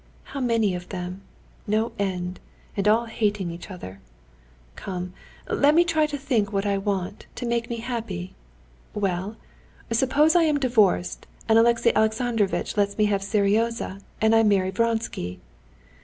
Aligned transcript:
How 0.23 0.39
many 0.39 0.73
of 0.73 0.89
them, 0.89 1.21
no 1.67 1.91
end, 1.99 2.39
and 2.75 2.87
all 2.87 3.05
hating 3.05 3.51
each 3.51 3.69
other! 3.69 3.99
Come, 4.75 5.13
let 5.47 5.75
me 5.75 5.83
try 5.83 6.05
and 6.05 6.11
think 6.19 6.51
what 6.51 6.65
I 6.65 6.75
want, 6.79 7.27
to 7.35 7.45
make 7.45 7.69
me 7.69 7.75
happy. 7.77 8.33
Well? 8.95 9.35
Suppose 9.91 10.35
I 10.35 10.41
am 10.41 10.59
divorced, 10.59 11.27
and 11.47 11.59
Alexey 11.59 11.91
Alexandrovitch 11.95 12.75
lets 12.77 12.97
me 12.97 13.05
have 13.13 13.21
Seryozha, 13.21 14.01
and 14.19 14.33
I 14.33 14.41
marry 14.41 14.71
Vronsky." 14.71 15.39